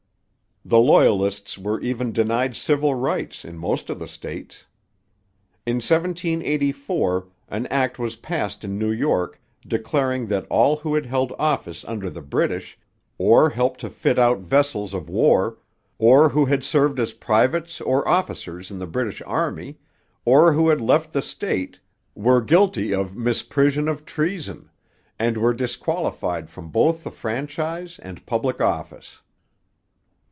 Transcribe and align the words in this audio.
The 0.63 0.77
Loyalists 0.77 1.57
were 1.57 1.81
even 1.81 2.11
denied 2.11 2.55
civil 2.55 2.93
rights 2.93 3.43
in 3.43 3.57
most 3.57 3.89
of 3.89 3.97
the 3.97 4.07
states. 4.07 4.67
In 5.65 5.77
1784 5.77 7.27
an 7.49 7.65
act 7.65 7.97
was 7.97 8.15
passed 8.17 8.63
in 8.63 8.77
New 8.77 8.91
York 8.91 9.41
declaring 9.67 10.27
that 10.27 10.45
all 10.51 10.75
who 10.75 10.93
had 10.93 11.07
held 11.07 11.33
office 11.39 11.83
under 11.85 12.11
the 12.11 12.21
British, 12.21 12.77
or 13.17 13.49
helped 13.49 13.79
to 13.79 13.89
fit 13.89 14.19
out 14.19 14.41
vessels 14.41 14.93
of 14.93 15.09
war, 15.09 15.57
or 15.97 16.29
who 16.29 16.45
had 16.45 16.63
served 16.63 16.99
as 16.99 17.13
privates 17.13 17.81
or 17.81 18.07
officers 18.07 18.69
in 18.69 18.77
the 18.77 18.85
British 18.87 19.19
Army, 19.25 19.79
or 20.25 20.53
who 20.53 20.69
had 20.69 20.79
left 20.79 21.11
the 21.11 21.23
state, 21.23 21.79
were 22.13 22.39
guilty 22.39 22.93
of 22.93 23.15
'misprision 23.17 23.87
of 23.89 24.05
treason,' 24.05 24.69
and 25.17 25.37
were 25.39 25.55
disqualified 25.55 26.51
from 26.51 26.69
both 26.69 27.03
the 27.03 27.09
franchise 27.11 27.97
and 28.03 28.23
public 28.27 28.61
office. 28.61 29.23